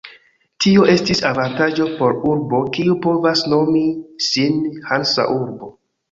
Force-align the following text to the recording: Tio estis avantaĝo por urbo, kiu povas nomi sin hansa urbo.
Tio 0.63 0.83
estis 0.93 1.19
avantaĝo 1.31 1.85
por 1.99 2.15
urbo, 2.29 2.61
kiu 2.77 2.95
povas 3.03 3.43
nomi 3.51 3.83
sin 4.29 4.57
hansa 4.89 5.27
urbo. 5.35 5.71